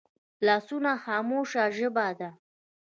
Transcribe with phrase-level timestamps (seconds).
[0.45, 2.29] لاسونه خاموشه ژبه ده